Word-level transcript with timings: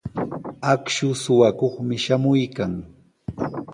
Akshu 0.73 1.07
suqakuqmi 1.23 1.95
shamuykan. 2.03 2.73